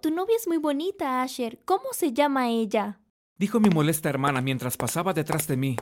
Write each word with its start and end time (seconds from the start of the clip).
Tu 0.00 0.10
novia 0.10 0.36
es 0.36 0.46
muy 0.48 0.58
bonita, 0.58 1.22
Asher. 1.22 1.60
¿Cómo 1.64 1.92
se 1.92 2.12
llama 2.12 2.48
ella? 2.48 3.00
Dijo 3.36 3.60
mi 3.60 3.70
molesta 3.70 4.08
hermana 4.08 4.40
mientras 4.40 4.76
pasaba 4.76 5.12
detrás 5.12 5.46
de 5.46 5.56
mí. 5.56 5.76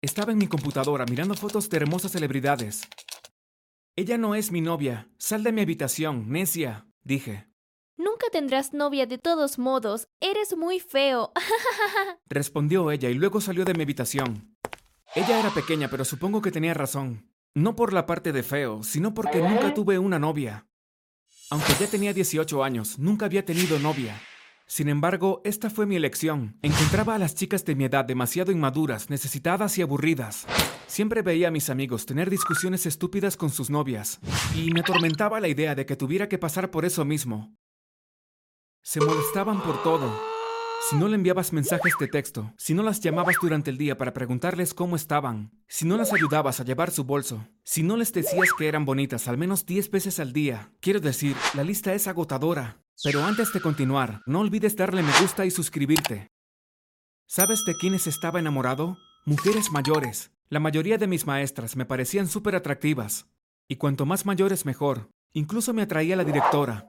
Estaba 0.00 0.32
en 0.32 0.38
mi 0.38 0.46
computadora 0.46 1.04
mirando 1.06 1.34
fotos 1.34 1.68
de 1.70 1.76
hermosas 1.76 2.12
celebridades. 2.12 2.82
Ella 3.96 4.18
no 4.18 4.34
es 4.34 4.50
mi 4.50 4.60
novia. 4.60 5.08
Sal 5.18 5.42
de 5.42 5.52
mi 5.52 5.62
habitación, 5.62 6.30
necia, 6.30 6.86
dije. 7.02 7.48
Nunca 7.96 8.26
tendrás 8.32 8.72
novia 8.72 9.06
de 9.06 9.18
todos 9.18 9.58
modos. 9.58 10.08
Eres 10.20 10.56
muy 10.56 10.80
feo. 10.80 11.32
Respondió 12.28 12.90
ella 12.90 13.08
y 13.08 13.14
luego 13.14 13.40
salió 13.40 13.64
de 13.64 13.74
mi 13.74 13.82
habitación. 13.82 14.56
Ella 15.14 15.38
era 15.38 15.50
pequeña, 15.50 15.88
pero 15.88 16.04
supongo 16.04 16.42
que 16.42 16.50
tenía 16.50 16.74
razón. 16.74 17.30
No 17.54 17.76
por 17.76 17.92
la 17.92 18.04
parte 18.04 18.32
de 18.32 18.42
feo, 18.42 18.82
sino 18.82 19.14
porque 19.14 19.40
nunca 19.40 19.72
tuve 19.74 19.98
una 19.98 20.18
novia. 20.18 20.66
Aunque 21.50 21.74
ya 21.78 21.86
tenía 21.86 22.12
18 22.12 22.64
años, 22.64 22.98
nunca 22.98 23.26
había 23.26 23.44
tenido 23.44 23.78
novia. 23.78 24.20
Sin 24.66 24.88
embargo, 24.88 25.42
esta 25.44 25.68
fue 25.68 25.84
mi 25.84 25.94
elección. 25.94 26.58
Encontraba 26.62 27.14
a 27.14 27.18
las 27.18 27.34
chicas 27.34 27.64
de 27.64 27.74
mi 27.74 27.84
edad 27.84 28.04
demasiado 28.04 28.50
inmaduras, 28.50 29.10
necesitadas 29.10 29.76
y 29.76 29.82
aburridas. 29.82 30.46
Siempre 30.86 31.22
veía 31.22 31.48
a 31.48 31.50
mis 31.50 31.68
amigos 31.68 32.06
tener 32.06 32.30
discusiones 32.30 32.86
estúpidas 32.86 33.36
con 33.36 33.50
sus 33.50 33.68
novias, 33.68 34.20
y 34.54 34.70
me 34.70 34.80
atormentaba 34.80 35.40
la 35.40 35.48
idea 35.48 35.74
de 35.74 35.84
que 35.84 35.96
tuviera 35.96 36.28
que 36.28 36.38
pasar 36.38 36.70
por 36.70 36.84
eso 36.84 37.04
mismo. 37.04 37.54
Se 38.82 39.00
molestaban 39.00 39.62
por 39.62 39.82
todo, 39.82 40.33
si 40.90 40.96
no 40.96 41.08
le 41.08 41.14
enviabas 41.14 41.52
mensajes 41.52 41.94
de 41.98 42.08
texto, 42.08 42.52
si 42.56 42.74
no 42.74 42.82
las 42.82 43.00
llamabas 43.00 43.36
durante 43.40 43.70
el 43.70 43.78
día 43.78 43.96
para 43.96 44.12
preguntarles 44.12 44.74
cómo 44.74 44.96
estaban, 44.96 45.50
si 45.66 45.86
no 45.86 45.96
las 45.96 46.12
ayudabas 46.12 46.60
a 46.60 46.64
llevar 46.64 46.90
su 46.90 47.04
bolso, 47.04 47.46
si 47.62 47.82
no 47.82 47.96
les 47.96 48.12
decías 48.12 48.50
que 48.56 48.68
eran 48.68 48.84
bonitas 48.84 49.26
al 49.28 49.38
menos 49.38 49.64
10 49.66 49.90
veces 49.90 50.20
al 50.20 50.32
día, 50.32 50.70
quiero 50.80 51.00
decir, 51.00 51.36
la 51.54 51.64
lista 51.64 51.94
es 51.94 52.06
agotadora. 52.06 52.84
Pero 53.02 53.24
antes 53.24 53.52
de 53.52 53.60
continuar, 53.60 54.20
no 54.26 54.40
olvides 54.40 54.76
darle 54.76 55.02
me 55.02 55.12
gusta 55.20 55.44
y 55.44 55.50
suscribirte. 55.50 56.28
¿Sabes 57.26 57.64
de 57.64 57.74
quiénes 57.74 58.06
estaba 58.06 58.38
enamorado? 58.38 58.96
Mujeres 59.24 59.72
mayores. 59.72 60.30
La 60.48 60.60
mayoría 60.60 60.98
de 60.98 61.06
mis 61.06 61.26
maestras 61.26 61.74
me 61.74 61.86
parecían 61.86 62.28
súper 62.28 62.54
atractivas. 62.54 63.26
Y 63.66 63.76
cuanto 63.76 64.06
más 64.06 64.26
mayores 64.26 64.66
mejor. 64.66 65.10
Incluso 65.32 65.72
me 65.72 65.82
atraía 65.82 66.14
la 66.14 66.24
directora. 66.24 66.86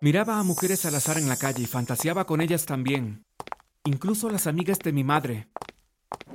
Miraba 0.00 0.38
a 0.38 0.42
mujeres 0.42 0.84
al 0.86 0.94
azar 0.94 1.18
en 1.18 1.28
la 1.28 1.36
calle 1.36 1.62
y 1.62 1.66
fantaseaba 1.66 2.24
con 2.24 2.40
ellas 2.40 2.66
también 2.66 3.24
incluso 3.88 4.30
las 4.30 4.46
amigas 4.46 4.78
de 4.78 4.92
mi 4.92 5.02
madre. 5.02 5.48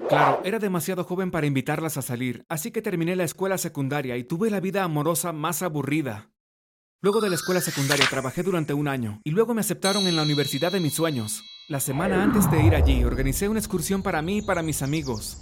Claro, 0.09 0.41
era 0.43 0.59
demasiado 0.59 1.03
joven 1.03 1.31
para 1.31 1.47
invitarlas 1.47 1.97
a 1.97 2.01
salir, 2.01 2.45
así 2.49 2.71
que 2.71 2.81
terminé 2.81 3.15
la 3.15 3.23
escuela 3.23 3.57
secundaria 3.57 4.17
y 4.17 4.23
tuve 4.23 4.49
la 4.49 4.59
vida 4.59 4.83
amorosa 4.83 5.31
más 5.31 5.61
aburrida. 5.61 6.31
Luego 7.01 7.19
de 7.21 7.29
la 7.29 7.35
escuela 7.35 7.61
secundaria 7.61 8.05
trabajé 8.09 8.43
durante 8.43 8.73
un 8.73 8.87
año 8.87 9.21
y 9.23 9.31
luego 9.31 9.53
me 9.53 9.61
aceptaron 9.61 10.07
en 10.07 10.15
la 10.15 10.23
universidad 10.23 10.71
de 10.71 10.79
mis 10.79 10.93
sueños. 10.93 11.43
La 11.67 11.79
semana 11.79 12.23
antes 12.23 12.49
de 12.49 12.63
ir 12.63 12.75
allí 12.75 13.03
organicé 13.03 13.49
una 13.49 13.59
excursión 13.59 14.01
para 14.03 14.21
mí 14.21 14.37
y 14.37 14.41
para 14.41 14.61
mis 14.61 14.81
amigos. 14.81 15.39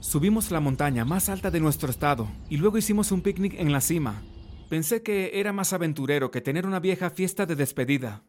Subimos 0.00 0.50
la 0.50 0.60
montaña 0.60 1.04
más 1.04 1.28
alta 1.28 1.50
de 1.50 1.60
nuestro 1.60 1.90
estado 1.90 2.28
y 2.48 2.56
luego 2.56 2.78
hicimos 2.78 3.12
un 3.12 3.22
picnic 3.22 3.54
en 3.58 3.72
la 3.72 3.80
cima. 3.80 4.22
Pensé 4.70 5.02
que 5.02 5.32
era 5.40 5.52
más 5.52 5.72
aventurero 5.72 6.30
que 6.30 6.40
tener 6.40 6.64
una 6.64 6.78
vieja 6.78 7.10
fiesta 7.10 7.44
de 7.44 7.56
despedida. 7.56 8.22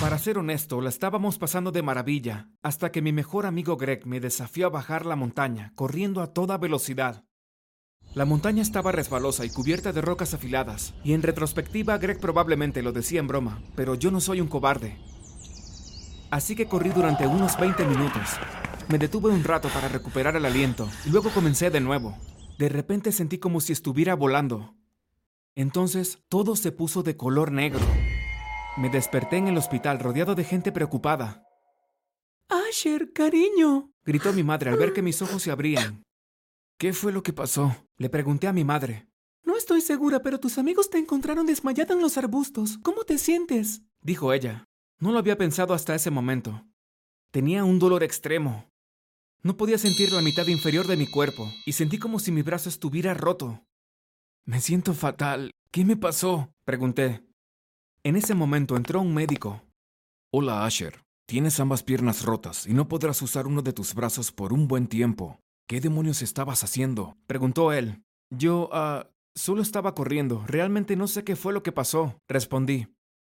Para 0.00 0.16
ser 0.16 0.38
honesto, 0.38 0.80
la 0.80 0.88
estábamos 0.88 1.36
pasando 1.36 1.70
de 1.70 1.82
maravilla, 1.82 2.48
hasta 2.62 2.90
que 2.90 3.02
mi 3.02 3.12
mejor 3.12 3.44
amigo 3.44 3.76
Greg 3.76 4.06
me 4.06 4.20
desafió 4.20 4.68
a 4.68 4.70
bajar 4.70 5.04
la 5.04 5.16
montaña, 5.16 5.72
corriendo 5.74 6.22
a 6.22 6.32
toda 6.32 6.56
velocidad. 6.56 7.26
La 8.14 8.24
montaña 8.24 8.62
estaba 8.62 8.90
resbalosa 8.90 9.44
y 9.44 9.50
cubierta 9.50 9.92
de 9.92 10.00
rocas 10.00 10.32
afiladas, 10.32 10.94
y 11.04 11.12
en 11.12 11.20
retrospectiva 11.20 11.98
Greg 11.98 12.20
probablemente 12.20 12.80
lo 12.80 12.92
decía 12.92 13.20
en 13.20 13.28
broma, 13.28 13.62
pero 13.76 13.94
yo 13.94 14.10
no 14.10 14.22
soy 14.22 14.40
un 14.40 14.48
cobarde. 14.48 14.96
Así 16.30 16.56
que 16.56 16.68
corrí 16.68 16.88
durante 16.88 17.26
unos 17.26 17.60
20 17.60 17.84
minutos. 17.84 18.30
Me 18.88 18.96
detuve 18.96 19.30
un 19.30 19.44
rato 19.44 19.68
para 19.68 19.88
recuperar 19.88 20.36
el 20.36 20.46
aliento, 20.46 20.88
y 21.04 21.10
luego 21.10 21.28
comencé 21.28 21.68
de 21.68 21.80
nuevo. 21.80 22.16
De 22.56 22.70
repente 22.70 23.12
sentí 23.12 23.36
como 23.36 23.60
si 23.60 23.74
estuviera 23.74 24.14
volando. 24.14 24.79
Entonces 25.60 26.20
todo 26.30 26.56
se 26.56 26.72
puso 26.72 27.02
de 27.02 27.18
color 27.18 27.52
negro. 27.52 27.80
Me 28.78 28.88
desperté 28.88 29.36
en 29.36 29.46
el 29.46 29.58
hospital 29.58 29.98
rodeado 29.98 30.34
de 30.34 30.42
gente 30.42 30.72
preocupada. 30.72 31.46
Asher, 32.48 33.12
cariño, 33.12 33.92
gritó 34.02 34.32
mi 34.32 34.42
madre 34.42 34.70
al 34.70 34.78
ver 34.78 34.94
que 34.94 35.02
mis 35.02 35.20
ojos 35.20 35.42
se 35.42 35.50
abrían. 35.50 36.02
¿Qué 36.78 36.94
fue 36.94 37.12
lo 37.12 37.22
que 37.22 37.34
pasó? 37.34 37.76
Le 37.98 38.08
pregunté 38.08 38.46
a 38.46 38.54
mi 38.54 38.64
madre. 38.64 39.10
No 39.44 39.54
estoy 39.54 39.82
segura, 39.82 40.22
pero 40.22 40.40
tus 40.40 40.56
amigos 40.56 40.88
te 40.88 40.96
encontraron 40.96 41.44
desmayada 41.44 41.92
en 41.92 42.00
los 42.00 42.16
arbustos. 42.16 42.78
¿Cómo 42.82 43.04
te 43.04 43.18
sientes? 43.18 43.82
Dijo 44.00 44.32
ella. 44.32 44.64
No 44.98 45.12
lo 45.12 45.18
había 45.18 45.36
pensado 45.36 45.74
hasta 45.74 45.94
ese 45.94 46.10
momento. 46.10 46.64
Tenía 47.32 47.64
un 47.64 47.78
dolor 47.78 48.02
extremo. 48.02 48.70
No 49.42 49.58
podía 49.58 49.76
sentir 49.76 50.10
la 50.12 50.22
mitad 50.22 50.46
inferior 50.46 50.86
de 50.86 50.96
mi 50.96 51.06
cuerpo 51.06 51.52
y 51.66 51.72
sentí 51.72 51.98
como 51.98 52.18
si 52.18 52.32
mi 52.32 52.40
brazo 52.40 52.70
estuviera 52.70 53.12
roto. 53.12 53.62
Me 54.50 54.60
siento 54.60 54.94
fatal. 54.94 55.52
¿Qué 55.70 55.84
me 55.84 55.96
pasó? 55.96 56.52
Pregunté. 56.64 57.22
En 58.02 58.16
ese 58.16 58.34
momento 58.34 58.76
entró 58.76 59.00
un 59.00 59.14
médico. 59.14 59.62
Hola, 60.32 60.66
Asher. 60.66 61.04
Tienes 61.28 61.60
ambas 61.60 61.84
piernas 61.84 62.24
rotas 62.24 62.66
y 62.66 62.74
no 62.74 62.88
podrás 62.88 63.22
usar 63.22 63.46
uno 63.46 63.62
de 63.62 63.72
tus 63.72 63.94
brazos 63.94 64.32
por 64.32 64.52
un 64.52 64.66
buen 64.66 64.88
tiempo. 64.88 65.38
¿Qué 65.68 65.80
demonios 65.80 66.20
estabas 66.20 66.64
haciendo? 66.64 67.16
Preguntó 67.28 67.72
él. 67.72 68.02
Yo, 68.28 68.68
ah, 68.72 69.08
solo 69.36 69.62
estaba 69.62 69.94
corriendo. 69.94 70.42
Realmente 70.48 70.96
no 70.96 71.06
sé 71.06 71.22
qué 71.22 71.36
fue 71.36 71.52
lo 71.52 71.62
que 71.62 71.70
pasó. 71.70 72.18
Respondí. 72.26 72.88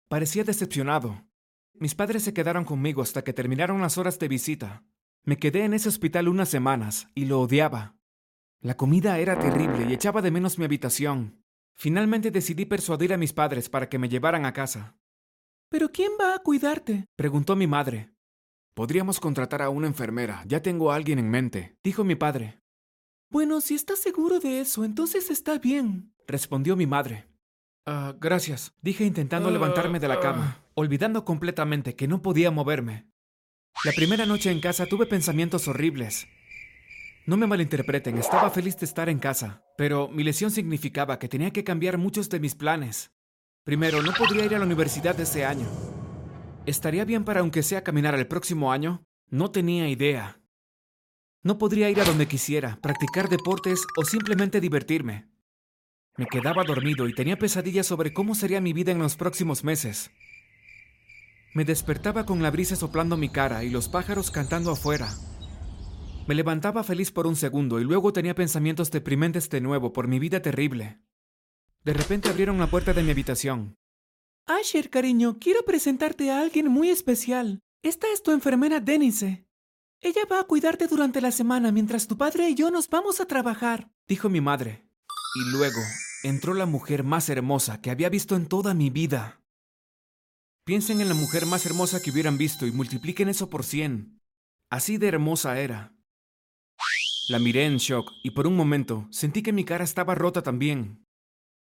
Parecía 0.08 0.44
decepcionado. 0.44 1.26
Mis 1.74 1.96
padres 1.96 2.22
se 2.22 2.32
quedaron 2.32 2.64
conmigo 2.64 3.02
hasta 3.02 3.24
que 3.24 3.32
terminaron 3.32 3.80
las 3.80 3.98
horas 3.98 4.20
de 4.20 4.28
visita. 4.28 4.84
Me 5.24 5.36
quedé 5.36 5.64
en 5.64 5.74
ese 5.74 5.88
hospital 5.88 6.28
unas 6.28 6.48
semanas 6.48 7.08
y 7.16 7.24
lo 7.24 7.40
odiaba. 7.40 7.97
La 8.60 8.76
comida 8.76 9.18
era 9.18 9.38
terrible 9.38 9.86
y 9.88 9.94
echaba 9.94 10.20
de 10.20 10.32
menos 10.32 10.58
mi 10.58 10.64
habitación. 10.64 11.44
Finalmente 11.74 12.32
decidí 12.32 12.64
persuadir 12.64 13.12
a 13.12 13.16
mis 13.16 13.32
padres 13.32 13.68
para 13.68 13.88
que 13.88 13.98
me 13.98 14.08
llevaran 14.08 14.44
a 14.46 14.52
casa. 14.52 14.96
¿Pero 15.68 15.92
quién 15.92 16.12
va 16.20 16.34
a 16.34 16.38
cuidarte? 16.40 17.06
preguntó 17.14 17.54
mi 17.54 17.68
madre. 17.68 18.10
Podríamos 18.74 19.20
contratar 19.20 19.62
a 19.62 19.70
una 19.70 19.86
enfermera, 19.86 20.42
ya 20.46 20.60
tengo 20.60 20.90
a 20.90 20.96
alguien 20.96 21.18
en 21.18 21.30
mente, 21.30 21.76
dijo 21.84 22.02
mi 22.02 22.16
padre. 22.16 22.60
Bueno, 23.30 23.60
si 23.60 23.74
estás 23.74 24.00
seguro 24.00 24.40
de 24.40 24.60
eso, 24.60 24.84
entonces 24.84 25.30
está 25.30 25.58
bien, 25.58 26.14
respondió 26.26 26.74
mi 26.74 26.86
madre. 26.86 27.28
Ah, 27.86 28.16
gracias, 28.18 28.72
dije 28.82 29.04
intentando 29.04 29.50
levantarme 29.50 30.00
de 30.00 30.08
la 30.08 30.20
cama, 30.20 30.64
olvidando 30.74 31.24
completamente 31.24 31.94
que 31.94 32.08
no 32.08 32.22
podía 32.22 32.50
moverme. 32.50 33.08
La 33.84 33.92
primera 33.92 34.26
noche 34.26 34.50
en 34.50 34.60
casa 34.60 34.86
tuve 34.86 35.06
pensamientos 35.06 35.68
horribles, 35.68 36.26
no 37.28 37.36
me 37.36 37.46
malinterpreten, 37.46 38.16
estaba 38.16 38.48
feliz 38.48 38.78
de 38.78 38.86
estar 38.86 39.10
en 39.10 39.18
casa, 39.18 39.62
pero 39.76 40.08
mi 40.08 40.24
lesión 40.24 40.50
significaba 40.50 41.18
que 41.18 41.28
tenía 41.28 41.50
que 41.50 41.62
cambiar 41.62 41.98
muchos 41.98 42.30
de 42.30 42.40
mis 42.40 42.54
planes. 42.54 43.10
Primero, 43.64 44.00
no 44.00 44.14
podría 44.14 44.46
ir 44.46 44.54
a 44.54 44.58
la 44.58 44.64
universidad 44.64 45.20
ese 45.20 45.44
año. 45.44 45.66
¿Estaría 46.64 47.04
bien 47.04 47.24
para 47.24 47.40
aunque 47.40 47.62
sea 47.62 47.84
caminar 47.84 48.14
el 48.14 48.26
próximo 48.26 48.72
año? 48.72 49.04
No 49.28 49.50
tenía 49.50 49.90
idea. 49.90 50.40
No 51.42 51.58
podría 51.58 51.90
ir 51.90 52.00
a 52.00 52.04
donde 52.04 52.26
quisiera, 52.26 52.78
practicar 52.80 53.28
deportes 53.28 53.86
o 53.98 54.06
simplemente 54.06 54.58
divertirme. 54.58 55.28
Me 56.16 56.24
quedaba 56.24 56.64
dormido 56.64 57.06
y 57.08 57.14
tenía 57.14 57.38
pesadillas 57.38 57.84
sobre 57.84 58.14
cómo 58.14 58.34
sería 58.34 58.62
mi 58.62 58.72
vida 58.72 58.92
en 58.92 59.00
los 59.00 59.16
próximos 59.16 59.64
meses. 59.64 60.10
Me 61.52 61.66
despertaba 61.66 62.24
con 62.24 62.42
la 62.42 62.50
brisa 62.50 62.74
soplando 62.74 63.18
mi 63.18 63.28
cara 63.28 63.64
y 63.64 63.68
los 63.68 63.90
pájaros 63.90 64.30
cantando 64.30 64.70
afuera. 64.70 65.10
Me 66.28 66.34
levantaba 66.34 66.84
feliz 66.84 67.10
por 67.10 67.26
un 67.26 67.36
segundo 67.36 67.80
y 67.80 67.84
luego 67.84 68.12
tenía 68.12 68.34
pensamientos 68.34 68.90
deprimentes 68.90 69.48
de 69.48 69.62
nuevo 69.62 69.94
por 69.94 70.08
mi 70.08 70.18
vida 70.18 70.42
terrible. 70.42 71.00
De 71.84 71.94
repente 71.94 72.28
abrieron 72.28 72.58
la 72.58 72.66
puerta 72.66 72.92
de 72.92 73.02
mi 73.02 73.12
habitación. 73.12 73.78
Asher, 74.44 74.90
cariño, 74.90 75.38
quiero 75.40 75.62
presentarte 75.64 76.30
a 76.30 76.42
alguien 76.42 76.68
muy 76.68 76.90
especial. 76.90 77.62
Esta 77.82 78.08
es 78.12 78.22
tu 78.22 78.32
enfermera 78.32 78.78
Denise. 78.78 79.46
Ella 80.02 80.20
va 80.30 80.40
a 80.40 80.44
cuidarte 80.44 80.86
durante 80.86 81.22
la 81.22 81.32
semana 81.32 81.72
mientras 81.72 82.06
tu 82.06 82.18
padre 82.18 82.50
y 82.50 82.54
yo 82.54 82.70
nos 82.70 82.90
vamos 82.90 83.20
a 83.20 83.26
trabajar, 83.26 83.90
dijo 84.06 84.28
mi 84.28 84.42
madre. 84.42 84.86
Y 85.34 85.50
luego 85.50 85.80
entró 86.24 86.52
la 86.52 86.66
mujer 86.66 87.04
más 87.04 87.30
hermosa 87.30 87.80
que 87.80 87.90
había 87.90 88.10
visto 88.10 88.36
en 88.36 88.48
toda 88.48 88.74
mi 88.74 88.90
vida. 88.90 89.40
Piensen 90.66 91.00
en 91.00 91.08
la 91.08 91.14
mujer 91.14 91.46
más 91.46 91.64
hermosa 91.64 92.02
que 92.02 92.10
hubieran 92.10 92.36
visto 92.36 92.66
y 92.66 92.70
multipliquen 92.70 93.30
eso 93.30 93.48
por 93.48 93.64
cien. 93.64 94.20
Así 94.68 94.98
de 94.98 95.08
hermosa 95.08 95.58
era. 95.58 95.97
La 97.28 97.38
miré 97.38 97.66
en 97.66 97.76
shock 97.76 98.10
y 98.22 98.30
por 98.30 98.46
un 98.46 98.56
momento 98.56 99.06
sentí 99.10 99.42
que 99.42 99.52
mi 99.52 99.62
cara 99.62 99.84
estaba 99.84 100.14
rota 100.14 100.42
también. 100.42 101.04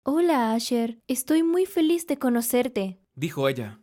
Hola, 0.04 0.54
Asher. 0.54 1.00
Estoy 1.08 1.44
muy 1.44 1.66
feliz 1.66 2.06
de 2.08 2.20
conocerte, 2.20 3.00
dijo 3.16 3.48
ella. 3.48 3.80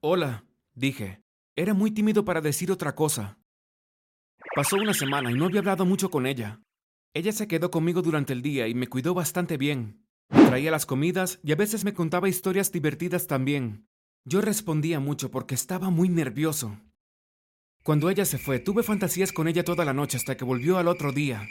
Hola, 0.00 0.44
dije. 0.74 1.20
Era 1.56 1.74
muy 1.74 1.90
tímido 1.90 2.24
para 2.24 2.40
decir 2.40 2.70
otra 2.70 2.94
cosa. 2.94 3.40
Pasó 4.54 4.76
una 4.76 4.94
semana 4.94 5.32
y 5.32 5.34
no 5.34 5.46
había 5.46 5.58
hablado 5.58 5.84
mucho 5.84 6.08
con 6.08 6.24
ella. 6.24 6.62
Ella 7.14 7.32
se 7.32 7.48
quedó 7.48 7.72
conmigo 7.72 8.00
durante 8.00 8.32
el 8.32 8.40
día 8.40 8.68
y 8.68 8.74
me 8.74 8.86
cuidó 8.86 9.12
bastante 9.12 9.56
bien. 9.56 10.06
traía 10.28 10.70
las 10.70 10.86
comidas 10.86 11.40
y 11.42 11.50
a 11.50 11.56
veces 11.56 11.84
me 11.84 11.94
contaba 11.94 12.28
historias 12.28 12.70
divertidas 12.70 13.26
también. 13.26 13.88
Yo 14.24 14.40
respondía 14.40 15.00
mucho 15.00 15.32
porque 15.32 15.56
estaba 15.56 15.90
muy 15.90 16.08
nervioso. 16.08 16.78
Cuando 17.88 18.10
ella 18.10 18.26
se 18.26 18.36
fue, 18.36 18.58
tuve 18.58 18.82
fantasías 18.82 19.32
con 19.32 19.48
ella 19.48 19.64
toda 19.64 19.82
la 19.86 19.94
noche 19.94 20.18
hasta 20.18 20.36
que 20.36 20.44
volvió 20.44 20.76
al 20.76 20.88
otro 20.88 21.10
día. 21.10 21.48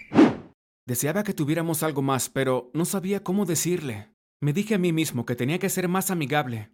Deseaba 0.85 1.23
que 1.23 1.33
tuviéramos 1.33 1.81
algo 1.81 2.03
más, 2.03 2.29
pero 2.29 2.69
no 2.75 2.85
sabía 2.85 3.23
cómo 3.23 3.47
decirle. 3.47 4.13
Me 4.39 4.53
dije 4.53 4.75
a 4.75 4.77
mí 4.77 4.93
mismo 4.93 5.25
que 5.25 5.35
tenía 5.35 5.57
que 5.57 5.67
ser 5.67 5.87
más 5.87 6.11
amigable. 6.11 6.71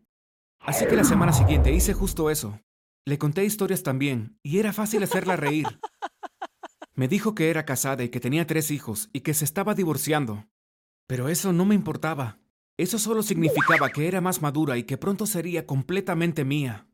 Así 0.59 0.85
que 0.85 0.97
la 0.97 1.05
semana 1.05 1.31
siguiente 1.31 1.71
hice 1.71 1.93
justo 1.93 2.29
eso. 2.29 2.59
Le 3.05 3.17
conté 3.17 3.45
historias 3.45 3.83
también, 3.83 4.37
y 4.43 4.59
era 4.59 4.73
fácil 4.73 5.01
hacerla 5.01 5.37
reír. 5.37 5.79
Me 6.93 7.07
dijo 7.07 7.33
que 7.33 7.49
era 7.49 7.63
casada 7.63 8.03
y 8.03 8.09
que 8.09 8.19
tenía 8.19 8.45
tres 8.45 8.69
hijos 8.69 9.09
y 9.13 9.21
que 9.21 9.33
se 9.33 9.45
estaba 9.45 9.75
divorciando. 9.75 10.45
Pero 11.07 11.29
eso 11.29 11.53
no 11.53 11.63
me 11.63 11.75
importaba. 11.75 12.37
Eso 12.77 12.99
solo 12.99 13.23
significaba 13.23 13.91
que 13.91 14.09
era 14.09 14.19
más 14.19 14.41
madura 14.41 14.77
y 14.77 14.83
que 14.83 14.97
pronto 14.97 15.25
sería 15.25 15.65
completamente 15.65 16.43
mía. 16.43 16.89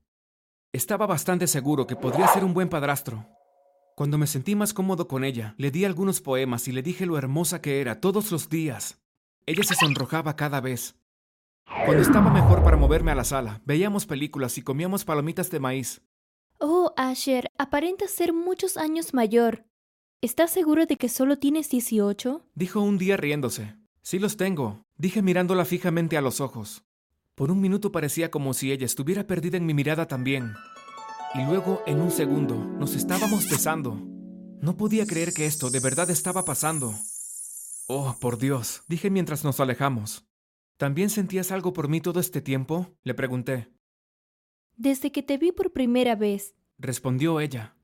Estaba 0.71 1.07
bastante 1.07 1.47
seguro 1.47 1.87
que 1.87 1.95
podría 1.95 2.27
ser 2.27 2.43
un 2.43 2.53
buen 2.53 2.69
padrastro. 2.69 3.25
Cuando 3.95 4.19
me 4.19 4.27
sentí 4.27 4.55
más 4.55 4.71
cómodo 4.71 5.07
con 5.07 5.23
ella, 5.23 5.55
le 5.57 5.71
di 5.71 5.83
algunos 5.83 6.21
poemas 6.21 6.67
y 6.67 6.71
le 6.71 6.83
dije 6.83 7.07
lo 7.07 7.17
hermosa 7.17 7.59
que 7.59 7.81
era 7.81 7.99
todos 7.99 8.31
los 8.31 8.49
días. 8.49 8.99
Ella 9.47 9.63
se 9.63 9.73
sonrojaba 9.73 10.35
cada 10.35 10.61
vez. 10.61 10.95
Cuando 11.85 12.03
estaba 12.03 12.29
mejor 12.29 12.63
para 12.63 12.77
moverme 12.77 13.09
a 13.09 13.15
la 13.15 13.23
sala, 13.23 13.63
veíamos 13.65 14.05
películas 14.05 14.59
y 14.59 14.61
comíamos 14.61 15.05
palomitas 15.05 15.49
de 15.49 15.59
maíz. 15.59 16.03
Oh, 16.59 16.93
Asher, 16.97 17.49
aparenta 17.57 18.07
ser 18.07 18.31
muchos 18.31 18.77
años 18.77 19.15
mayor. 19.15 19.65
¿Estás 20.21 20.51
seguro 20.51 20.85
de 20.85 20.97
que 20.97 21.09
solo 21.09 21.39
tienes 21.39 21.69
18? 21.71 22.45
Dijo 22.53 22.79
un 22.81 22.99
día 22.99 23.17
riéndose. 23.17 23.75
Sí 24.03 24.19
los 24.19 24.37
tengo, 24.37 24.83
dije 24.97 25.23
mirándola 25.23 25.65
fijamente 25.65 26.15
a 26.15 26.21
los 26.21 26.39
ojos. 26.41 26.83
Por 27.39 27.51
un 27.51 27.61
minuto 27.61 27.93
parecía 27.93 28.29
como 28.29 28.53
si 28.53 28.73
ella 28.73 28.85
estuviera 28.85 29.25
perdida 29.25 29.55
en 29.55 29.65
mi 29.65 29.73
mirada 29.73 30.09
también. 30.09 30.55
Y 31.33 31.45
luego, 31.45 31.81
en 31.87 32.01
un 32.01 32.11
segundo, 32.11 32.55
nos 32.57 32.95
estábamos 32.95 33.49
besando. 33.49 33.95
No 34.61 34.75
podía 34.75 35.05
creer 35.05 35.31
que 35.31 35.45
esto 35.45 35.69
de 35.69 35.79
verdad 35.79 36.09
estaba 36.09 36.43
pasando. 36.43 36.93
Oh, 37.87 38.13
por 38.19 38.39
Dios, 38.39 38.83
dije 38.89 39.09
mientras 39.09 39.45
nos 39.45 39.61
alejamos. 39.61 40.27
¿También 40.75 41.09
sentías 41.09 41.53
algo 41.53 41.71
por 41.71 41.87
mí 41.87 42.01
todo 42.01 42.19
este 42.19 42.41
tiempo? 42.41 42.93
Le 43.05 43.13
pregunté. 43.13 43.71
Desde 44.75 45.13
que 45.13 45.23
te 45.23 45.37
vi 45.37 45.53
por 45.53 45.71
primera 45.71 46.17
vez. 46.17 46.55
Respondió 46.77 47.39
ella. 47.39 47.77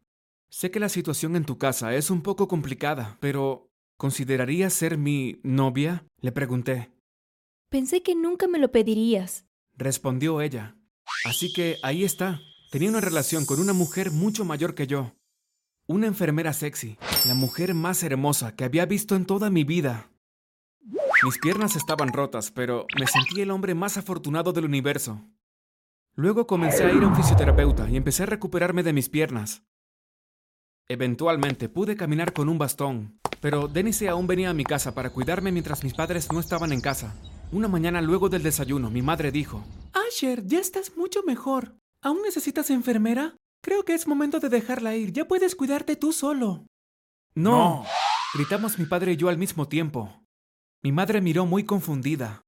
Sé 0.49 0.69
que 0.69 0.81
la 0.81 0.89
situación 0.89 1.37
en 1.37 1.45
tu 1.45 1.57
casa 1.57 1.95
es 1.95 2.11
un 2.11 2.23
poco 2.23 2.49
complicada, 2.49 3.17
pero 3.21 3.71
¿considerarías 3.95 4.73
ser 4.73 4.97
mi 4.97 5.39
novia? 5.43 6.05
Le 6.19 6.33
pregunté. 6.33 6.91
Pensé 7.69 8.03
que 8.03 8.15
nunca 8.15 8.47
me 8.47 8.59
lo 8.59 8.71
pedirías. 8.71 9.44
Respondió 9.77 10.41
ella. 10.41 10.77
Así 11.25 11.51
que 11.53 11.77
ahí 11.83 12.03
está. 12.03 12.39
Tenía 12.71 12.89
una 12.89 13.01
relación 13.01 13.45
con 13.45 13.59
una 13.59 13.73
mujer 13.73 14.11
mucho 14.11 14.45
mayor 14.45 14.75
que 14.75 14.87
yo. 14.87 15.13
Una 15.87 16.07
enfermera 16.07 16.53
sexy, 16.53 16.97
la 17.27 17.35
mujer 17.35 17.73
más 17.73 18.01
hermosa 18.03 18.55
que 18.55 18.63
había 18.63 18.85
visto 18.85 19.15
en 19.15 19.25
toda 19.25 19.49
mi 19.49 19.63
vida. 19.63 20.09
Mis 21.23 21.37
piernas 21.39 21.75
estaban 21.75 22.11
rotas, 22.11 22.51
pero 22.51 22.87
me 22.99 23.07
sentí 23.07 23.41
el 23.41 23.51
hombre 23.51 23.75
más 23.75 23.97
afortunado 23.97 24.51
del 24.51 24.65
universo. 24.65 25.21
Luego 26.15 26.47
comencé 26.47 26.83
a 26.85 26.91
ir 26.91 27.03
a 27.03 27.07
un 27.07 27.15
fisioterapeuta 27.15 27.89
y 27.89 27.97
empecé 27.97 28.23
a 28.23 28.27
recuperarme 28.27 28.83
de 28.83 28.93
mis 28.93 29.09
piernas. 29.09 29.63
Eventualmente 30.87 31.67
pude 31.67 31.95
caminar 31.95 32.31
con 32.33 32.47
un 32.47 32.57
bastón, 32.57 33.19
pero 33.41 33.67
Denise 33.67 34.07
aún 34.07 34.27
venía 34.27 34.51
a 34.51 34.53
mi 34.53 34.63
casa 34.63 34.93
para 34.93 35.09
cuidarme 35.09 35.51
mientras 35.51 35.83
mis 35.83 35.93
padres 35.93 36.31
no 36.31 36.39
estaban 36.39 36.71
en 36.71 36.81
casa. 36.81 37.15
Una 37.51 37.67
mañana 37.67 38.01
luego 38.01 38.29
del 38.29 38.43
desayuno, 38.43 38.89
mi 38.89 39.01
madre 39.01 39.31
dijo, 39.31 39.63
Asher, 39.93 40.45
ya 40.45 40.59
estás 40.59 40.97
mucho 40.97 41.23
mejor. 41.23 41.75
¿Aún 42.01 42.21
necesitas 42.21 42.69
enfermera? 42.69 43.35
Creo 43.61 43.85
que 43.85 43.93
es 43.93 44.07
momento 44.07 44.39
de 44.39 44.49
dejarla 44.49 44.95
ir. 44.95 45.11
Ya 45.13 45.27
puedes 45.27 45.55
cuidarte 45.55 45.95
tú 45.95 46.11
solo. 46.11 46.65
No. 47.33 47.85
Gritamos 48.33 48.77
mi 48.77 48.85
padre 48.85 49.13
y 49.13 49.17
yo 49.17 49.29
al 49.29 49.37
mismo 49.37 49.67
tiempo. 49.67 50.23
Mi 50.83 50.91
madre 50.91 51.21
miró 51.21 51.45
muy 51.45 51.65
confundida. 51.65 52.41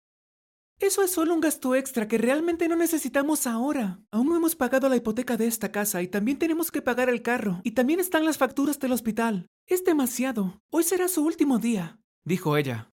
Eso 0.79 1.01
es 1.01 1.11
solo 1.11 1.33
un 1.33 1.41
gasto 1.41 1.73
extra 1.73 2.07
que 2.07 2.19
realmente 2.19 2.67
no 2.67 2.75
necesitamos 2.75 3.47
ahora. 3.47 3.99
Aún 4.11 4.27
no 4.27 4.35
hemos 4.35 4.55
pagado 4.55 4.89
la 4.89 4.95
hipoteca 4.95 5.35
de 5.35 5.47
esta 5.47 5.71
casa 5.71 6.03
y 6.03 6.07
también 6.07 6.37
tenemos 6.37 6.69
que 6.69 6.83
pagar 6.83 7.09
el 7.09 7.23
carro. 7.23 7.61
Y 7.63 7.71
también 7.71 7.99
están 7.99 8.25
las 8.25 8.37
facturas 8.37 8.79
del 8.79 8.91
hospital. 8.91 9.47
Es 9.65 9.83
demasiado. 9.83 10.61
Hoy 10.69 10.83
será 10.83 11.07
su 11.07 11.25
último 11.25 11.57
día. 11.57 11.99
Dijo 12.23 12.57
ella. 12.57 12.91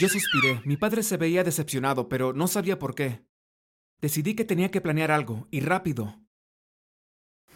Yo 0.00 0.08
suspiré. 0.08 0.60
Mi 0.64 0.76
padre 0.76 1.02
se 1.02 1.16
veía 1.16 1.44
decepcionado, 1.44 2.08
pero 2.08 2.32
no 2.32 2.48
sabía 2.48 2.78
por 2.78 2.94
qué. 2.94 3.24
Decidí 4.00 4.34
que 4.34 4.44
tenía 4.44 4.70
que 4.70 4.80
planear 4.80 5.10
algo, 5.10 5.48
y 5.50 5.60
rápido. 5.60 6.20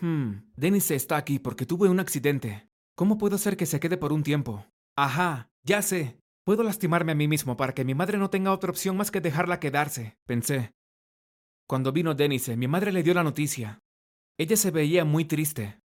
Hmm, 0.01 0.51
Denise 0.57 0.97
está 0.97 1.17
aquí 1.17 1.39
porque 1.39 1.67
tuve 1.67 1.89
un 1.89 2.01
accidente. 2.01 2.69
¿Cómo 2.97 3.19
puedo 3.19 3.37
hacer 3.37 3.57
que 3.57 3.67
se 3.67 3.81
quede 3.81 3.97
por 3.97 4.13
un 4.13 4.23
tiempo? 4.23 4.67
Ajá, 4.97 5.51
ya 5.63 5.81
sé. 5.83 6.19
Puedo 6.45 6.65
lastimarme 6.65 7.13
a 7.13 7.15
mí 7.15 7.29
mismo 7.29 7.57
para 7.57 7.73
que 7.73 7.85
mi 7.85 7.95
madre 7.95 8.19
no 8.19 8.29
tenga 8.29 8.53
otra 8.53 8.71
opción 8.71 8.97
más 8.97 9.13
que 9.13 9.21
dejarla 9.21 9.61
quedarse, 9.61 10.19
pensé. 10.27 10.75
Cuando 11.69 11.93
vino 11.93 12.15
Denise, 12.15 12.57
mi 12.57 12.67
madre 12.67 12.93
le 12.93 13.05
dio 13.05 13.15
la 13.15 13.23
noticia. 13.23 13.79
Ella 14.37 14.57
se 14.57 14.73
veía 14.73 15.05
muy 15.05 15.25
triste. 15.25 15.81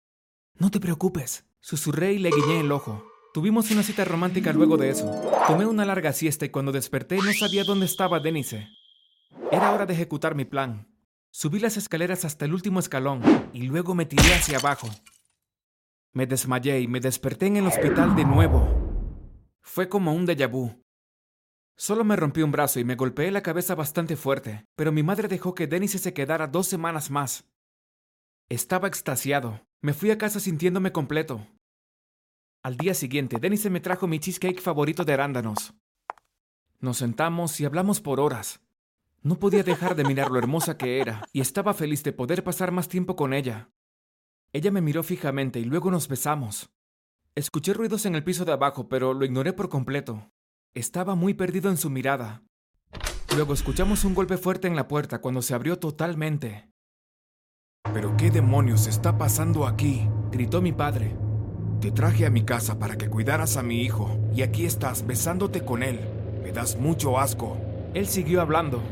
No 0.59 0.71
te 0.71 0.81
preocupes, 0.81 1.45
susurré 1.61 2.15
y 2.15 2.19
le 2.19 2.31
guiñé 2.31 2.61
el 2.61 2.73
ojo. 2.73 3.05
Tuvimos 3.37 3.71
una 3.71 3.83
cita 3.83 4.03
romántica 4.07 4.51
luego 4.55 4.79
de 4.79 4.89
eso. 4.89 5.13
Tomé 5.47 5.67
una 5.67 5.85
larga 5.85 6.15
siesta 6.15 6.47
y 6.47 6.49
cuando 6.49 6.73
desperté 6.73 7.19
no 7.19 7.31
sabía 7.35 7.65
dónde 7.65 7.85
estaba 7.85 8.19
Denise. 8.19 8.67
Era 9.53 9.75
hora 9.75 9.85
de 9.85 9.93
ejecutar 9.93 10.35
mi 10.35 10.47
plan. 10.47 10.89
Subí 11.33 11.59
las 11.59 11.77
escaleras 11.77 12.25
hasta 12.25 12.47
el 12.47 12.55
último 12.55 12.81
escalón 12.81 13.21
y 13.53 13.65
luego 13.65 13.95
me 13.95 14.07
tiré 14.07 14.33
hacia 14.33 14.57
abajo. 14.57 14.89
Me 16.15 16.27
desmayé 16.27 16.81
y 16.81 16.89
me 16.89 16.99
desperté 16.99 17.45
en 17.45 17.59
el 17.59 17.67
hospital 17.67 18.17
de 18.17 18.25
nuevo. 18.25 19.29
Fue 19.61 19.91
como 19.91 20.15
un 20.15 20.27
déjà 20.27 20.51
vu. 20.51 20.83
Solo 21.77 22.05
me 22.05 22.17
rompí 22.17 22.41
un 22.41 22.53
brazo 22.53 22.81
y 22.81 22.85
me 22.85 22.95
golpeé 22.95 23.31
la 23.31 23.43
cabeza 23.43 23.75
bastante 23.75 24.17
fuerte, 24.17 24.65
pero 24.77 24.93
mi 24.93 25.03
madre 25.03 25.29
dejó 25.29 25.55
que 25.55 25.67
Denise 25.67 25.99
se 25.99 26.15
quedara 26.15 26.47
dos 26.47 26.69
semanas 26.69 27.11
más. 27.11 27.45
Estaba 28.49 28.89
extasiado. 28.89 29.61
Me 29.83 29.93
fui 29.93 30.11
a 30.11 30.17
casa 30.17 30.41
sintiéndome 30.41 30.91
completo. 30.91 31.47
Al 32.67 32.77
día 32.77 32.95
siguiente, 32.95 33.39
Denise 33.39 33.71
me 33.71 33.79
trajo 33.79 34.09
mi 34.09 34.19
cheesecake 34.19 34.61
favorito 34.61 35.05
de 35.05 35.13
arándanos. 35.13 35.73
Nos 36.81 36.97
sentamos 36.97 37.61
y 37.61 37.65
hablamos 37.65 38.01
por 38.01 38.19
horas. 38.19 38.59
No 39.23 39.39
podía 39.39 39.63
dejar 39.63 39.95
de 39.95 40.03
mirar 40.03 40.33
lo 40.33 40.39
hermosa 40.41 40.77
que 40.77 40.99
era, 40.99 41.23
y 41.33 41.41
estaba 41.41 41.75
feliz 41.75 42.03
de 42.03 42.13
poder 42.13 42.43
pasar 42.43 42.73
más 42.73 42.89
tiempo 42.89 43.15
con 43.15 43.35
ella. 43.35 43.71
Ella 44.53 44.73
me 44.73 44.81
miró 44.81 45.05
fijamente 45.05 45.61
y 45.61 45.65
luego 45.65 45.93
nos 45.93 46.09
besamos. 46.09 46.69
Escuché 47.37 47.73
ruidos 47.73 48.05
en 48.05 48.17
el 48.17 48.25
piso 48.25 48.45
de 48.45 48.55
abajo, 48.55 48.89
pero 48.89 49.15
lo 49.15 49.25
ignoré 49.25 49.53
por 49.53 49.69
completo. 49.69 50.33
Estaba 50.75 51.15
muy 51.15 51.35
perdido 51.35 51.71
en 51.71 51.77
su 51.77 51.89
mirada. 51.89 52.43
Luego 53.37 53.55
escuchamos 53.55 54.05
un 54.05 54.13
golpe 54.13 54.39
fuerte 54.39 54.67
en 54.67 54.75
la 54.75 54.89
puerta 54.89 55.21
cuando 55.21 55.41
se 55.41 55.55
abrió 55.55 55.79
totalmente. 55.79 56.69
¿Pero 57.95 58.17
qué 58.17 58.33
demonios 58.33 58.89
está 58.89 59.17
pasando 59.17 59.69
aquí? 59.69 60.09
gritó 60.33 60.61
mi 60.61 60.73
padre. 60.73 61.26
Te 61.81 61.93
traje 61.93 62.25
a 62.25 62.31
mi 62.31 62.45
casa 62.45 62.79
para 62.79 62.97
que 62.97 63.09
cuidaras 63.09 63.57
a 63.57 63.63
mi 63.63 63.83
hijo, 63.83 64.19
y 64.35 64.43
aquí 64.43 64.65
estás 64.65 65.07
besándote 65.07 65.65
con 65.65 65.83
él. 65.83 66.01
Me 66.43 66.51
das 66.53 66.79
mucho 66.79 67.19
asco. 67.19 67.59
Él 67.93 68.07
siguió 68.07 68.41
hablando. 68.41 68.83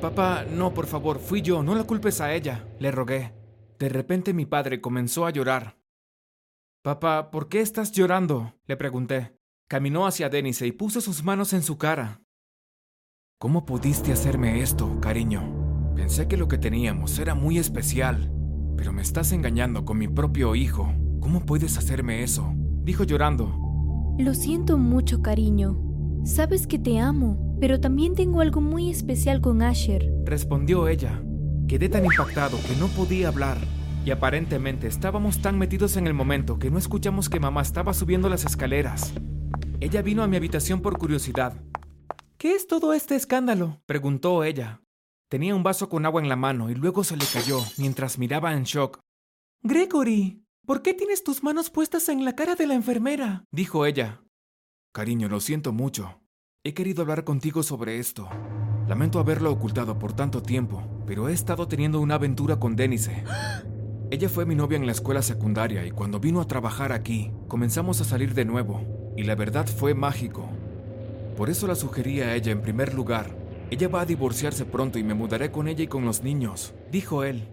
Papá, 0.00 0.44
no, 0.44 0.74
por 0.74 0.86
favor, 0.86 1.18
fui 1.18 1.42
yo, 1.42 1.62
no 1.62 1.74
la 1.74 1.84
culpes 1.84 2.20
a 2.20 2.34
ella, 2.34 2.66
le 2.78 2.90
rogué. 2.90 3.32
De 3.78 3.88
repente 3.88 4.34
mi 4.34 4.46
padre 4.46 4.80
comenzó 4.80 5.26
a 5.26 5.30
llorar. 5.30 5.78
Papá, 6.82 7.30
¿por 7.30 7.48
qué 7.48 7.60
estás 7.60 7.92
llorando? 7.92 8.54
le 8.66 8.76
pregunté. 8.76 9.36
Caminó 9.68 10.06
hacia 10.06 10.28
Denise 10.28 10.66
y 10.66 10.72
puso 10.72 11.00
sus 11.00 11.22
manos 11.22 11.52
en 11.52 11.62
su 11.62 11.78
cara. 11.78 12.22
¿Cómo 13.38 13.64
pudiste 13.66 14.12
hacerme 14.12 14.60
esto, 14.60 15.00
cariño? 15.00 15.92
Pensé 15.94 16.28
que 16.28 16.36
lo 16.36 16.48
que 16.48 16.58
teníamos 16.58 17.18
era 17.18 17.34
muy 17.34 17.58
especial, 17.58 18.32
pero 18.76 18.92
me 18.92 19.02
estás 19.02 19.32
engañando 19.32 19.84
con 19.84 19.98
mi 19.98 20.08
propio 20.08 20.54
hijo. 20.54 20.92
¿Cómo 21.20 21.44
puedes 21.44 21.76
hacerme 21.78 22.22
eso? 22.22 22.52
dijo 22.82 23.04
llorando. 23.04 23.54
Lo 24.18 24.34
siento 24.34 24.78
mucho, 24.78 25.22
cariño. 25.22 25.78
Sabes 26.24 26.66
que 26.66 26.78
te 26.78 26.98
amo, 26.98 27.56
pero 27.60 27.80
también 27.80 28.14
tengo 28.14 28.40
algo 28.40 28.60
muy 28.60 28.90
especial 28.90 29.40
con 29.40 29.62
Asher. 29.62 30.10
Respondió 30.24 30.88
ella. 30.88 31.22
Quedé 31.68 31.88
tan 31.88 32.04
impactado 32.04 32.58
que 32.66 32.76
no 32.76 32.88
podía 32.88 33.28
hablar. 33.28 33.58
Y 34.04 34.10
aparentemente 34.10 34.86
estábamos 34.86 35.42
tan 35.42 35.58
metidos 35.58 35.96
en 35.96 36.06
el 36.06 36.14
momento 36.14 36.58
que 36.58 36.70
no 36.70 36.78
escuchamos 36.78 37.28
que 37.28 37.40
mamá 37.40 37.62
estaba 37.62 37.92
subiendo 37.92 38.28
las 38.28 38.44
escaleras. 38.44 39.12
Ella 39.80 40.02
vino 40.02 40.22
a 40.22 40.26
mi 40.26 40.36
habitación 40.36 40.80
por 40.80 40.98
curiosidad. 40.98 41.62
¿Qué 42.38 42.54
es 42.54 42.66
todo 42.66 42.92
este 42.94 43.16
escándalo? 43.16 43.82
preguntó 43.86 44.44
ella. 44.44 44.80
Tenía 45.28 45.54
un 45.54 45.62
vaso 45.62 45.88
con 45.88 46.06
agua 46.06 46.22
en 46.22 46.28
la 46.28 46.36
mano 46.36 46.70
y 46.70 46.74
luego 46.74 47.04
se 47.04 47.16
le 47.16 47.26
cayó 47.26 47.60
mientras 47.76 48.18
miraba 48.18 48.54
en 48.54 48.64
shock. 48.64 49.00
Gregory, 49.62 50.42
¿por 50.68 50.82
qué 50.82 50.92
tienes 50.92 51.24
tus 51.24 51.42
manos 51.42 51.70
puestas 51.70 52.10
en 52.10 52.26
la 52.26 52.36
cara 52.36 52.54
de 52.54 52.66
la 52.66 52.74
enfermera? 52.74 53.42
dijo 53.50 53.86
ella. 53.86 54.20
Cariño, 54.92 55.30
lo 55.30 55.40
siento 55.40 55.72
mucho. 55.72 56.20
He 56.62 56.74
querido 56.74 57.00
hablar 57.00 57.24
contigo 57.24 57.62
sobre 57.62 57.98
esto. 57.98 58.28
Lamento 58.86 59.18
haberlo 59.18 59.50
ocultado 59.50 59.98
por 59.98 60.12
tanto 60.12 60.42
tiempo. 60.42 60.84
pero 61.06 61.30
he 61.30 61.32
estado 61.32 61.66
teniendo 61.68 62.00
una 62.00 62.16
aventura 62.16 62.60
con 62.60 62.76
Denise. 62.76 63.24
Ella 64.10 64.28
fue 64.28 64.44
mi 64.44 64.54
novia 64.54 64.76
en 64.76 64.84
la 64.84 64.92
escuela 64.92 65.22
secundaria 65.22 65.86
y 65.86 65.90
cuando 65.90 66.20
vino 66.20 66.42
a 66.42 66.46
trabajar 66.46 66.92
aquí, 66.92 67.32
comenzamos 67.48 68.02
a 68.02 68.04
salir 68.04 68.34
de 68.34 68.44
nuevo, 68.44 69.14
y 69.16 69.22
la 69.22 69.34
verdad 69.34 69.66
fue 69.66 69.94
mágico. 69.94 70.50
Por 71.34 71.48
eso 71.48 71.66
la 71.66 71.76
sugerí 71.76 72.20
a 72.20 72.34
ella 72.34 72.52
en 72.52 72.60
primer 72.60 72.92
lugar. 72.92 73.34
Ella 73.70 73.88
va 73.88 74.02
a 74.02 74.06
divorciarse 74.06 74.66
pronto 74.66 74.98
y 74.98 75.02
me 75.02 75.14
mudaré 75.14 75.50
con 75.50 75.66
ella 75.66 75.84
y 75.84 75.88
con 75.88 76.04
los 76.04 76.22
niños, 76.22 76.74
dijo 76.92 77.24
él. 77.24 77.48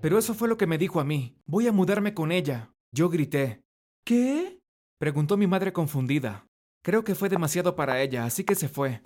Pero 0.00 0.18
eso 0.18 0.34
fue 0.34 0.48
lo 0.48 0.56
que 0.56 0.66
me 0.66 0.78
dijo 0.78 1.00
a 1.00 1.04
mí. 1.04 1.36
Voy 1.46 1.66
a 1.66 1.72
mudarme 1.72 2.14
con 2.14 2.30
ella. 2.30 2.72
Yo 2.92 3.08
grité. 3.08 3.62
¿Qué? 4.04 4.60
Preguntó 4.98 5.36
mi 5.36 5.46
madre 5.46 5.72
confundida. 5.72 6.46
Creo 6.82 7.04
que 7.04 7.14
fue 7.14 7.28
demasiado 7.28 7.74
para 7.76 8.00
ella, 8.00 8.24
así 8.24 8.44
que 8.44 8.54
se 8.54 8.68
fue, 8.68 9.00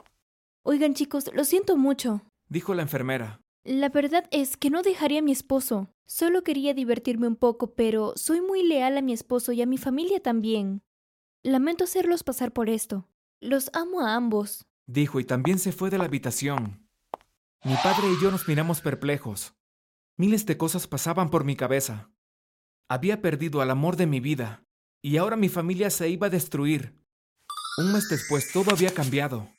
Oigan 0.64 0.94
chicos, 0.94 1.28
lo 1.34 1.44
siento 1.44 1.76
mucho. 1.76 2.22
dijo 2.48 2.74
la 2.74 2.82
enfermera. 2.82 3.40
La 3.64 3.88
verdad 3.88 4.28
es 4.30 4.56
que 4.56 4.70
no 4.70 4.82
dejaría 4.82 5.18
a 5.18 5.22
mi 5.22 5.32
esposo. 5.32 5.88
Solo 6.06 6.42
quería 6.44 6.74
divertirme 6.74 7.26
un 7.26 7.36
poco, 7.36 7.74
pero 7.74 8.12
soy 8.16 8.40
muy 8.40 8.62
leal 8.62 8.96
a 8.98 9.02
mi 9.02 9.12
esposo 9.12 9.50
y 9.52 9.62
a 9.62 9.66
mi 9.66 9.78
familia 9.78 10.20
también. 10.20 10.82
Lamento 11.42 11.84
hacerlos 11.84 12.22
pasar 12.22 12.52
por 12.52 12.68
esto. 12.68 13.08
Los 13.40 13.70
amo 13.72 14.02
a 14.02 14.14
ambos. 14.14 14.66
Dijo 14.86 15.18
y 15.18 15.24
también 15.24 15.58
se 15.58 15.72
fue 15.72 15.90
de 15.90 15.98
la 15.98 16.04
habitación. 16.04 16.86
Mi 17.64 17.74
padre 17.82 18.08
y 18.12 18.22
yo 18.22 18.30
nos 18.30 18.46
miramos 18.46 18.80
perplejos. 18.80 19.54
Miles 20.16 20.44
de 20.46 20.56
cosas 20.56 20.86
pasaban 20.86 21.30
por 21.30 21.44
mi 21.44 21.56
cabeza. 21.56 22.10
Había 22.88 23.22
perdido 23.22 23.62
al 23.62 23.70
amor 23.70 23.96
de 23.96 24.06
mi 24.06 24.20
vida 24.20 24.64
y 25.00 25.16
ahora 25.16 25.36
mi 25.36 25.48
familia 25.48 25.90
se 25.90 26.08
iba 26.08 26.26
a 26.26 26.30
destruir. 26.30 26.94
Un 27.78 27.92
mes 27.92 28.08
después 28.08 28.52
todo 28.52 28.70
había 28.70 28.92
cambiado. 28.92 29.50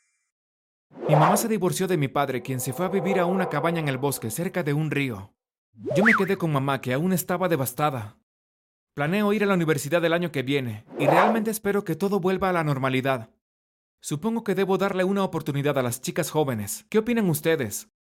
Mi 1.08 1.16
mamá 1.16 1.36
se 1.38 1.48
divorció 1.48 1.88
de 1.88 1.98
mi 1.98 2.08
padre, 2.08 2.44
quien 2.44 2.60
se 2.60 2.72
fue 2.72 2.86
a 2.86 2.90
vivir 2.90 3.20
a 3.20 3.26
una 3.26 3.50
cabaña 3.50 3.80
en 3.80 3.88
el 3.88 3.98
bosque 3.98 4.30
cerca 4.30 4.64
de 4.64 4.74
un 4.74 4.92
río. 4.92 5.34
Yo 5.96 6.04
me 6.04 6.14
quedé 6.14 6.38
con 6.38 6.52
mamá, 6.52 6.80
que 6.80 6.94
aún 6.94 7.12
estaba 7.12 7.50
devastada. 7.50 8.18
Planeo 8.94 9.34
ir 9.34 9.44
a 9.44 9.48
la 9.48 9.56
universidad 9.56 10.06
el 10.06 10.14
año 10.14 10.32
que 10.32 10.44
viene 10.44 10.86
y 11.00 11.08
realmente 11.08 11.50
espero 11.50 11.84
que 11.84 11.96
todo 11.96 12.20
vuelva 12.20 12.50
a 12.50 12.54
la 12.54 12.64
normalidad. 12.64 13.32
Supongo 14.00 14.44
que 14.44 14.54
debo 14.54 14.78
darle 14.78 15.04
una 15.04 15.24
oportunidad 15.24 15.78
a 15.78 15.82
las 15.82 16.00
chicas 16.00 16.30
jóvenes. 16.30 16.86
¿Qué 16.90 17.00
opinan 17.00 17.30
ustedes? 17.30 17.90